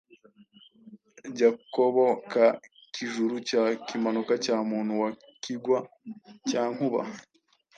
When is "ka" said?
2.31-2.47